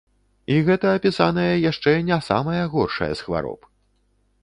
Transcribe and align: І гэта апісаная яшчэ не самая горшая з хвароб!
І 0.55 0.55
гэта 0.69 0.93
апісаная 0.99 1.53
яшчэ 1.71 1.95
не 2.09 2.19
самая 2.31 2.59
горшая 2.75 3.13
з 3.21 3.31
хвароб! 3.31 3.73